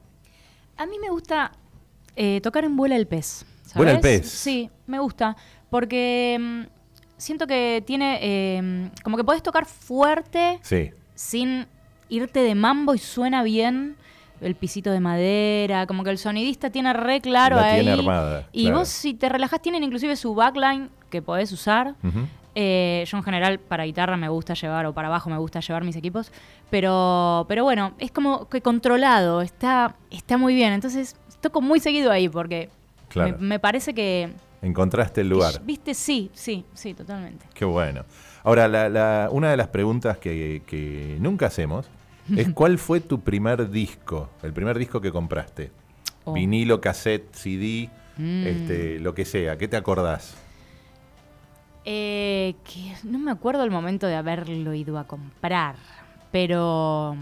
[0.78, 1.52] A mí me gusta
[2.16, 3.44] eh, tocar en Vuela el Pez.
[3.64, 3.74] ¿sabes?
[3.74, 4.30] Vuela el Pez.
[4.30, 5.36] Sí, me gusta.
[5.68, 6.62] Porque mm,
[7.18, 8.18] siento que tiene.
[8.22, 11.66] eh, como que podés tocar fuerte Sí, sin
[12.08, 13.96] irte de mambo y suena bien.
[14.42, 17.80] El pisito de madera, como que el sonidista tiene re claro La ahí.
[17.82, 18.78] tiene armada, y claro.
[18.80, 21.94] vos, si te relajás, tienen inclusive su backline que podés usar.
[22.54, 25.84] Eh, yo en general para guitarra me gusta llevar o para bajo me gusta llevar
[25.84, 26.30] mis equipos,
[26.70, 30.72] pero, pero bueno, es como que controlado, está, está muy bien.
[30.72, 32.68] Entonces toco muy seguido ahí porque
[33.08, 33.36] Claro.
[33.38, 34.30] me, me parece que,
[34.62, 35.60] encontraste el lugar.
[35.64, 37.46] Viste, sí, sí, sí, totalmente.
[37.54, 38.04] Qué bueno.
[38.44, 41.88] Ahora, la- la- una de las preguntas que, que nunca hacemos
[42.36, 44.30] es ¿cuál fue tu primer disco?
[44.42, 45.70] El primer disco que compraste.
[46.24, 46.32] Oh.
[46.32, 48.46] Vinilo, cassette, CD, Mm.
[48.46, 49.56] este, lo que sea.
[49.56, 50.36] ¿Qué te acordás?
[51.84, 55.76] Eh, que no me acuerdo el momento de haberlo ido a comprar,
[56.30, 57.16] pero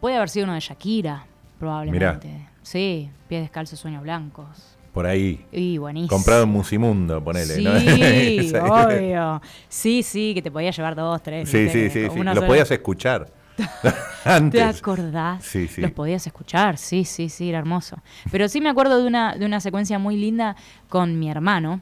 [0.00, 1.26] puede haber sido uno de Shakira,
[1.58, 2.48] probablemente.
[2.62, 4.76] Sí, pies descalzos, sueños blancos.
[4.92, 5.46] Por ahí.
[5.52, 6.08] Y buenísimo.
[6.08, 7.54] Comprado en Musimundo, ponele.
[8.40, 9.40] Sí, obvio.
[9.68, 11.48] Sí, sí, que te podía llevar dos, tres.
[11.48, 12.08] Sí, sí, sí.
[12.10, 12.22] Sí.
[12.22, 13.30] Lo podías escuchar.
[14.22, 14.78] ¿Te Antes.
[14.78, 15.44] acordás?
[15.44, 15.80] Sí, sí.
[15.80, 17.96] Los podías escuchar, sí, sí, sí, era hermoso.
[18.30, 20.56] Pero sí me acuerdo de una, de una secuencia muy linda
[20.88, 21.80] con mi hermano,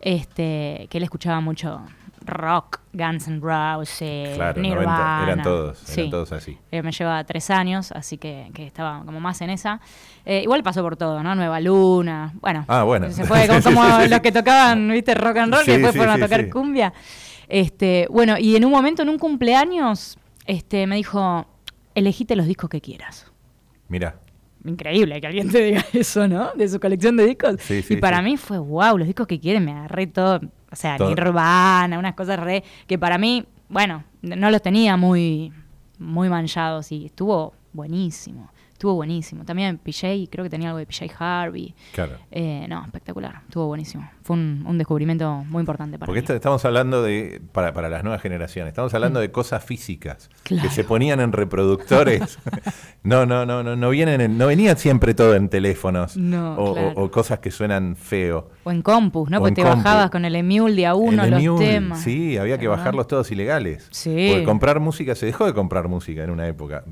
[0.00, 1.82] este, que él escuchaba mucho
[2.22, 5.20] rock, Guns N' Roses, Claro, Nirvana.
[5.20, 6.00] 90, eran todos, Sí.
[6.00, 6.58] eran todos así.
[6.70, 9.80] Eh, me lleva tres años, así que, que estaba como más en esa.
[10.26, 11.34] Eh, igual pasó por todo, ¿no?
[11.34, 12.64] Nueva Luna, bueno.
[12.68, 13.10] Ah, bueno.
[13.10, 16.48] Se fue como, los que tocaban, viste, rock and roll, que después fueron a tocar
[16.50, 16.92] cumbia.
[17.48, 21.46] Este, bueno, y en un momento, en un cumpleaños, este, me dijo,
[21.94, 23.30] elegite los discos que quieras.
[23.88, 24.18] Mira,
[24.64, 26.52] Increíble que alguien te diga eso, ¿no?
[26.54, 27.56] De su colección de discos.
[27.60, 28.24] Sí, sí, y para sí.
[28.24, 30.40] mí fue, wow, los discos que quieren, me agarré todo.
[30.70, 31.08] O sea, Todo.
[31.08, 32.62] Nirvana, unas cosas re.
[32.86, 35.52] que para mí, bueno, no los tenía muy,
[35.98, 38.50] muy manchados y estuvo buenísimo.
[38.80, 39.44] Estuvo buenísimo.
[39.44, 41.74] También PJ, creo que tenía algo de PJ Harvey.
[41.92, 42.14] claro.
[42.30, 43.42] Eh, no, espectacular.
[43.46, 44.10] Estuvo buenísimo.
[44.22, 46.26] Fue un, un descubrimiento muy importante para Porque mí.
[46.34, 50.66] estamos hablando de, para, para las nuevas generaciones, estamos hablando de cosas físicas Claro.
[50.66, 52.38] que se ponían en reproductores.
[53.02, 56.70] no, no, no, no, no vienen en- no venía siempre todo en teléfonos No, o,
[56.70, 56.92] o- claro.
[56.96, 58.48] o cosas que suenan feo.
[58.64, 59.36] O en Compus, ¿no?
[59.36, 59.76] O Porque te compu.
[59.76, 62.00] bajabas con el Emule de a uno El los Emule, temas.
[62.00, 62.78] Sí, había que ¿Verdad?
[62.78, 63.88] bajarlos todos ilegales.
[63.90, 64.28] Sí.
[64.30, 66.82] Porque comprar música, se dejó de comprar música en una época.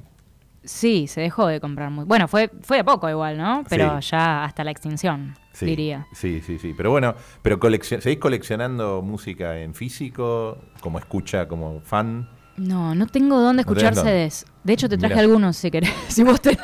[0.69, 2.05] Sí, se dejó de comprar muy.
[2.05, 3.65] Bueno, fue, fue de poco igual, ¿no?
[3.71, 4.11] Pero Sí.
[4.11, 6.07] ya hasta la extinción, Sí, diría.
[6.13, 6.75] Sí, sí, sí.
[6.77, 10.59] Pero bueno, pero coleccion- ¿seguís coleccionando música en físico?
[10.81, 12.29] Como escucha, como fan.
[12.59, 14.29] No, no tengo dónde ¿No escuchar dónde?
[14.31, 14.45] CDs.
[14.65, 15.23] De hecho, te traje Mirá.
[15.25, 15.91] algunos si querés.
[16.09, 16.59] Si vos tenés.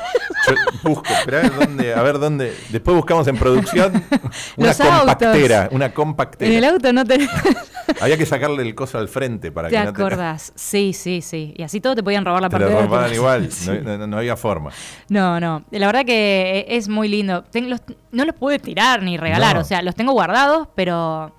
[0.48, 0.54] Yo
[0.90, 2.57] busco, esperá, a ver dónde, a ver dónde.
[2.70, 3.92] Después buscamos en producción
[4.57, 4.98] una Los autos.
[4.98, 6.50] compactera, una compactera.
[6.50, 7.30] En el auto no tenés.
[8.00, 10.52] Había que sacarle el coso al frente para ¿Te que no te, acordás?
[10.57, 11.54] Sí, sí, sí.
[11.57, 13.16] Y así todo te podían robar la te parte lo de robaban atrás.
[13.16, 13.52] igual.
[13.52, 13.70] Sí.
[13.83, 14.70] No, no- no había forma.
[15.09, 15.64] No, no.
[15.70, 17.44] La verdad que es muy lindo.
[17.44, 19.54] Ten- los- no los pude tirar ni regalar.
[19.57, 19.62] No.
[19.62, 21.35] O sea, los tengo guardados, pero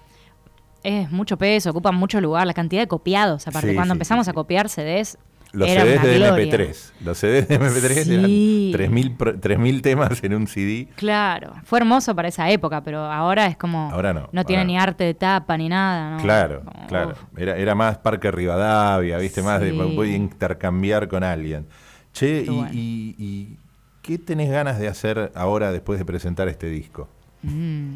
[0.85, 2.45] es mucho peso, ocupan mucho lugar.
[2.47, 3.47] La cantidad de copiados.
[3.47, 5.17] Aparte, Sí, cuando sí, empezamos sí, a copiar CDs,
[5.51, 6.45] Los era CDs de gloria.
[6.45, 6.93] MP3.
[7.03, 8.13] Los CDs de MP3 Sí.
[8.13, 10.87] eran 3.000 pro- 3.000 temas en un CD.
[10.95, 13.89] Claro, fue hermoso para esa época, pero ahora es como.
[13.91, 14.81] Ahora no, tiene ahora ni no.
[14.81, 16.23] arte de tapa ni nada, ¿no?
[16.23, 17.11] Claro, Como, claro.
[17.11, 17.39] uf.
[17.39, 19.41] Era, era más Parque Rivadavia, ¿viste?
[19.41, 21.67] Más de voy a intercambiar con alguien.
[22.13, 22.69] Che, Qué y, bueno.
[22.73, 23.57] y- y
[24.01, 27.07] qué tenés ganas de hacer ahora después de presentar este disco?
[27.43, 27.95] Mm.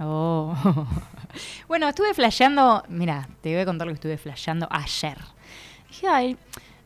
[0.00, 0.54] Oh.
[1.68, 2.82] bueno, estuve flasheando.
[2.88, 5.18] Mira, te voy a contar lo que estuve flasheando ayer.
[5.88, 6.36] Dije, ay,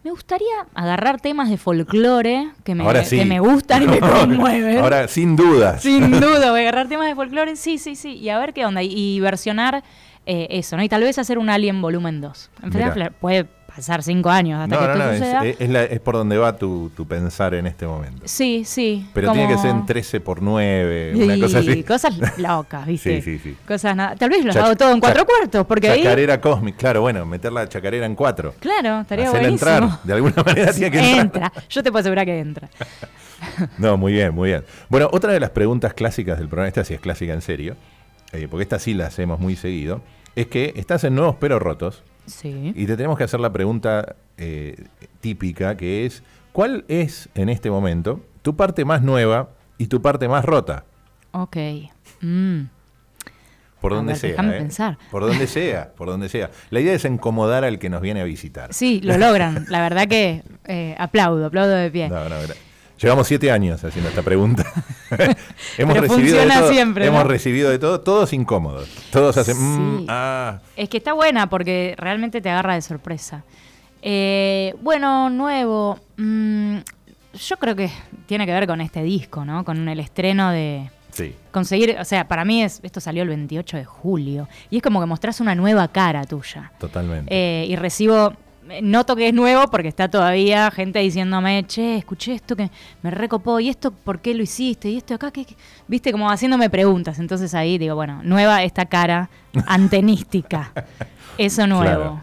[0.04, 3.18] me gustaría agarrar temas de folclore que me, sí.
[3.18, 4.78] que me gustan y me conmueven.
[4.78, 5.82] Ahora, sin dudas.
[5.82, 8.64] Sin duda, voy a agarrar temas de folclore, sí, sí, sí, y a ver qué
[8.64, 9.82] onda, y, y versionar
[10.26, 10.82] eh, eso, ¿no?
[10.82, 12.50] Y tal vez hacer un Alien volumen 2.
[12.62, 15.44] En puede pasar cinco años hasta No, que no, esto no, es, suceda.
[15.64, 18.22] es la- es por donde va tu, tu pensar en este momento.
[18.26, 19.08] sí, sí.
[19.14, 21.84] Pero tiene que ser en 13 por 9, una cosa así.
[21.84, 23.22] Cosas locas, ¿viste?
[23.22, 23.56] Sí, sí, sí.
[23.66, 24.16] Cosas nada.
[24.16, 26.02] Tal vez los Chac- hago todo en cuatro cuartos, porque ahí.
[26.02, 28.54] Chacarera cósmica, claro, bueno, meter la chacarera en 4.
[28.58, 29.70] Claro, estaría Hacerla buenísimo.
[29.76, 31.20] entrar, de alguna manera tiene que entrar.
[31.20, 31.52] Entra.
[31.68, 32.68] Yo te puedo asegurar que entra.
[33.78, 34.64] No, muy bien, muy bien.
[34.88, 37.76] Bueno, otra de las preguntas clásicas del programa, esta sí es clásica en serio,
[38.32, 40.00] eh, porque esta sí la hacemos muy seguido,
[40.34, 42.72] es que estás en Nuevos Pero Rotos Sí.
[42.76, 44.86] y te tenemos que hacer la pregunta eh,
[45.20, 50.28] típica que es, ¿cuál es en este momento tu parte más nueva y tu parte
[50.28, 50.84] más rota?
[51.32, 51.56] Ok.
[52.20, 52.62] Mm.
[53.80, 54.30] Por donde ver, sea.
[54.30, 54.58] déjame ¿eh?
[54.58, 54.98] pensar.
[55.10, 56.50] Por donde sea, por donde sea.
[56.70, 58.74] La idea es incomodar al que nos viene a visitar.
[58.74, 59.66] Sí, lo logran.
[59.68, 62.08] La verdad que eh, aplaudo, aplaudo de pie.
[62.08, 62.36] No, no,
[62.98, 64.64] Llevamos siete años haciendo esta pregunta.
[65.78, 67.12] hemos Pero recibido de todo, siempre, ¿no?
[67.12, 68.88] Hemos recibido de todo, todos incómodos.
[69.10, 73.44] Todos hacen, mm, ah, Es que está buena porque realmente te agarra de sorpresa.
[74.02, 75.98] Eh, bueno, nuevo.
[76.16, 76.78] mm,
[77.34, 77.90] yo creo que
[78.26, 79.64] tiene que ver con este disco, ¿no?
[79.64, 80.90] Con el estreno de.
[81.12, 81.34] sí.
[81.52, 85.00] Conseguir, o sea, para mí es, esto salió el 28 de julio y es como
[85.00, 86.72] que mostrás una nueva cara tuya.
[86.78, 87.32] Totalmente.
[87.32, 88.32] Eh, y recibo,
[88.82, 92.70] noto que es nuevo porque está todavía gente diciéndome, che, escuché esto que
[93.02, 94.88] me recopó, y esto, ¿por qué lo hiciste?
[94.90, 95.56] Y esto acá, ¿qué, qué?".
[95.86, 97.18] viste, como haciéndome preguntas.
[97.18, 99.30] Entonces ahí digo, bueno, nueva esta cara
[99.66, 100.72] antenística.
[101.36, 101.82] Eso nuevo.
[101.84, 102.22] Claro.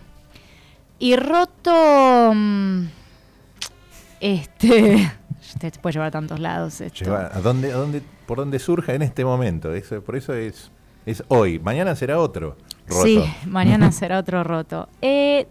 [0.99, 2.31] Y roto.
[2.33, 2.85] mm,
[4.19, 5.11] Este.
[5.59, 6.81] Te puede llevar a tantos lados.
[6.81, 7.05] Esto.
[7.05, 9.73] Lleva- ¿a dónde, a dónde, por dónde surja en este momento.
[9.73, 10.71] Eso, por eso es,
[11.05, 11.59] es hoy.
[11.59, 12.57] Mañana será otro.
[12.87, 13.03] Roto.
[13.03, 14.89] Sí, mañana será otro roto.
[15.01, 15.47] Eh,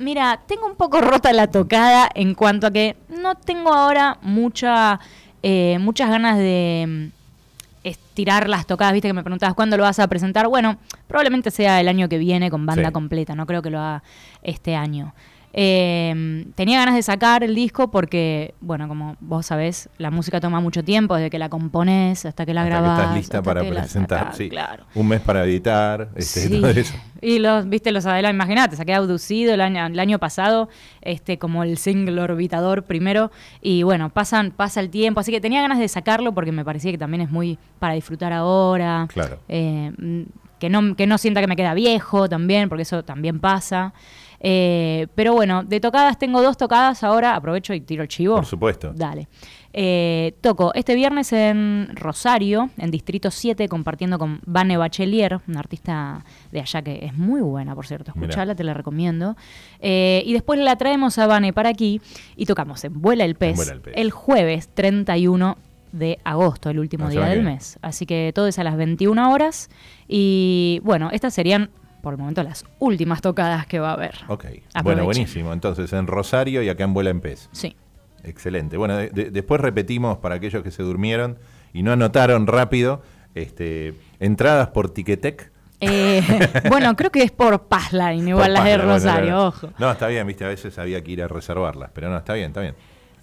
[0.00, 4.98] mira, tengo un poco rota la tocada en cuanto a que no tengo ahora mucha,
[5.42, 8.92] eh, muchas ganas de mm, estirar las tocadas.
[8.92, 10.48] Viste que me preguntabas cuándo lo vas a presentar.
[10.48, 12.92] Bueno, probablemente sea el año que viene con banda Sí.
[12.92, 13.34] completa.
[13.34, 14.02] No creo que lo haga
[14.42, 15.14] este año.
[15.52, 20.60] Eh, tenía ganas de sacar el disco porque, bueno, como vos sabés, la música toma
[20.60, 23.00] mucho tiempo, desde que la compones hasta que la Hasta que grabás.
[23.00, 24.34] estás lista para que presentar.
[24.34, 24.48] sí.
[24.48, 24.84] claro.
[24.94, 26.08] Un mes para editar.
[26.14, 26.60] Este, Sí.
[26.60, 26.94] todo eso.
[27.22, 30.70] Y los, viste, los adelantos, imagínate, saqué abducido el año, el año pasado,
[31.02, 35.60] este, como el single orbitador primero, y bueno, pasan, pasa el tiempo, así que tenía
[35.60, 39.06] ganas de sacarlo porque me parecía que también es muy para disfrutar ahora.
[39.12, 39.38] Claro.
[39.48, 40.22] Eh, mm,
[40.58, 43.92] que no, que no sienta que me queda viejo también, porque eso también pasa.
[44.40, 48.36] Eh, pero bueno, de tocadas tengo dos tocadas ahora, aprovecho y tiro el chivo.
[48.36, 48.92] Por supuesto.
[48.94, 49.28] Dale.
[49.72, 56.24] Eh, toco este viernes en Rosario, en Distrito 7, compartiendo con Vane Bachelier, una artista
[56.50, 58.12] de allá que es muy buena, por cierto.
[58.14, 59.36] Escuchala, te la recomiendo.
[59.80, 62.00] Eh, y después la traemos a Vane para aquí
[62.34, 63.94] y tocamos en Vuela el Pez, Vuela el Pez.
[63.96, 65.56] el jueves 31
[65.92, 67.78] de agosto, el último día del mes.
[67.82, 69.68] Así que todo es a las 21 horas.
[70.08, 74.14] Y bueno, estas serían por el momento las últimas tocadas que va a haber.
[74.28, 74.46] Ok.
[74.82, 75.52] Bueno, buenísimo.
[75.52, 77.48] Entonces, en Rosario y acá en Vuela en Pez.
[77.52, 77.76] Sí.
[78.24, 78.76] Excelente.
[78.76, 81.38] Bueno, de- de- después repetimos para aquellos que se durmieron
[81.72, 83.02] y no anotaron rápido,
[83.34, 85.50] este, entradas por Ticketek.
[85.80, 86.20] Eh,
[86.68, 89.70] bueno, creo que es por Passline, igual Por las de bueno, Rosario, ojo.
[89.78, 92.48] No, está bien, viste, a veces había que ir a reservarlas, pero no, está bien,
[92.48, 92.74] está bien.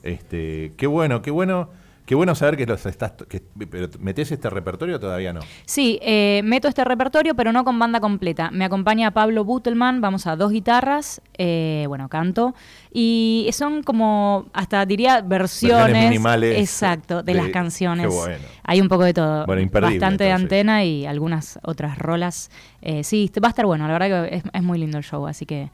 [0.01, 1.69] Este, qué bueno, qué bueno,
[2.07, 5.41] qué bueno saber que los estás, que, pero metes este repertorio o todavía no.
[5.65, 8.49] Sí, eh, meto este repertorio, pero no con banda completa.
[8.49, 12.55] Me acompaña Pablo Butelman, vamos a dos guitarras, eh, bueno, canto,
[12.93, 18.07] y son como, hasta diría, versiones, Versiones minimales exacto, de, de- las canciones.
[18.07, 18.45] qué bueno.
[18.63, 19.45] Hay un poco de todo.
[19.45, 22.49] Bueno, imperdible, Bastante de antena y algunas otras rolas.
[22.81, 25.27] Eh, sí, va a estar bueno, la verdad que es, es muy lindo el show,
[25.27, 25.69] así que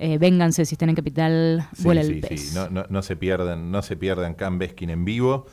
[0.00, 2.48] eh, vénganse si estén en Capital, Sí, vuela sí, el pez.
[2.50, 5.46] sí, no, no, no se pierdan, no se pierdan Cam Beskin en vivo.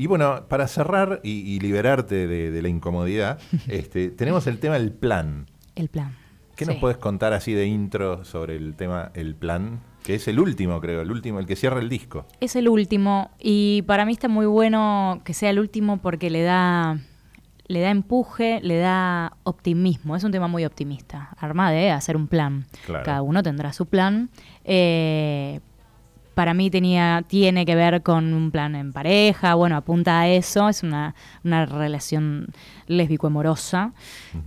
[0.00, 3.38] Y bueno, para cerrar y, y liberarte de, de la incomodidad,
[3.68, 5.46] este, tenemos el tema del plan.
[5.74, 6.16] El plan.
[6.56, 6.70] ¿Qué Sí.
[6.70, 9.80] nos puedes contar así de intro sobre el tema El Plan?
[10.02, 12.26] Que es el último, creo, el último, el que cierra el disco.
[12.40, 16.42] Es el último y para mí está muy bueno que sea el último porque le
[16.42, 16.98] da
[17.66, 20.16] le da empuje, le da optimismo.
[20.16, 21.30] Es un tema muy optimista.
[21.38, 22.64] Armada de hacer un plan.
[22.84, 23.04] Claro.
[23.04, 24.28] Cada uno tendrá su plan.
[24.64, 25.60] Eh,
[26.40, 30.70] para mí tenía, tiene que ver con un plan en pareja, bueno, apunta a eso,
[30.70, 31.14] es una,
[31.44, 32.46] una relación
[32.86, 33.92] lésbico-amorosa,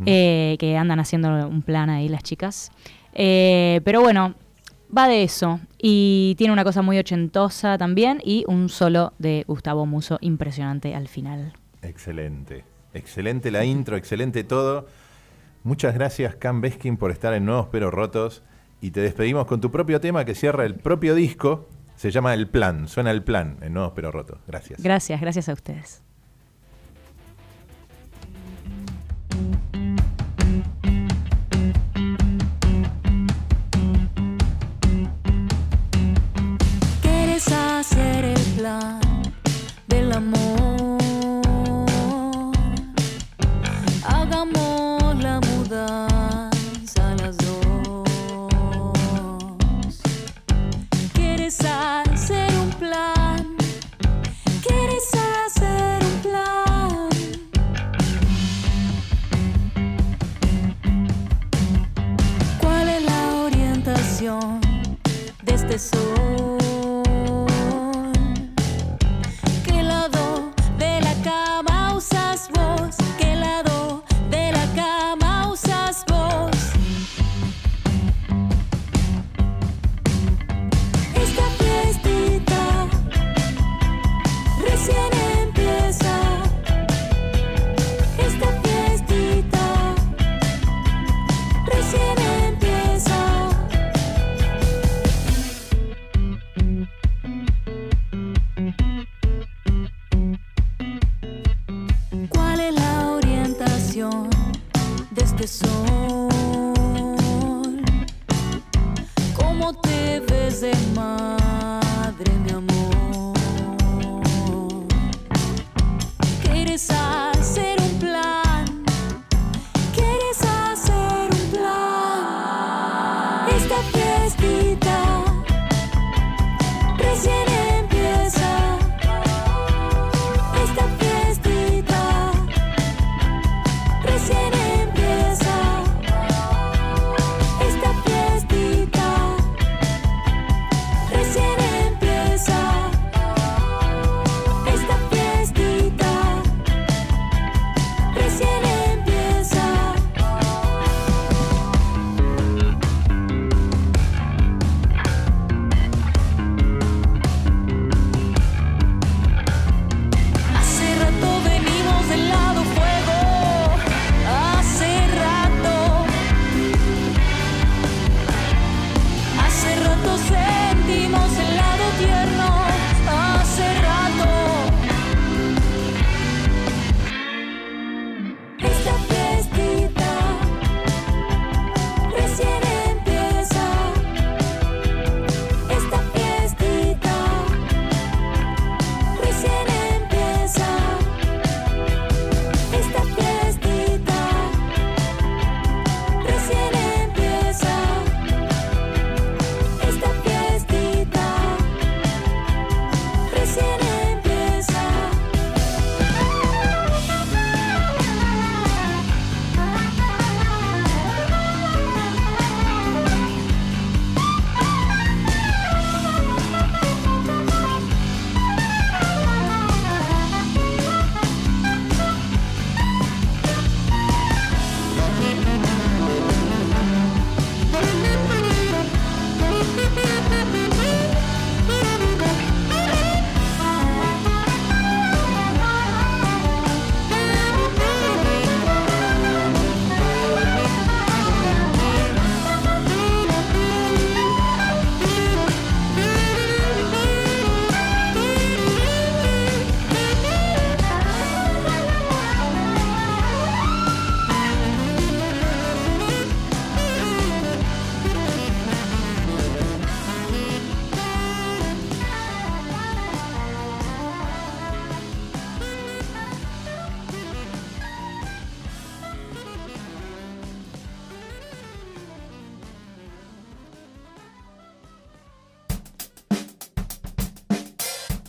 [0.08, 2.72] eh, que andan haciendo un plan ahí las chicas.
[3.14, 4.34] Eh, pero bueno,
[4.90, 9.86] va de eso, y tiene una cosa muy ochentosa también, y un solo de Gustavo
[9.86, 11.54] Muso impresionante al final.
[11.84, 12.64] Excelente.
[12.96, 14.88] Excelente la intro, excelente todo.
[15.62, 18.42] Muchas gracias, Cam Beskin, por estar en Nuevos Pero Rotos.
[18.82, 21.70] Y te despedimos con tu propio tema que cierra el propio disco.
[22.04, 22.90] Se llama El Plan.
[22.90, 24.38] Suena el plan en Nuevos Pero Rotos.
[24.46, 24.84] Gracias.
[24.84, 26.04] Gracias, gracias a ustedes.